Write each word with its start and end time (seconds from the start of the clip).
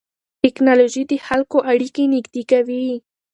ټیکنالوژي 0.41 1.03
د 1.07 1.11
خلکو 1.27 1.57
اړیکې 1.71 2.03
نږدې 2.13 2.43
کوي. 2.51 2.87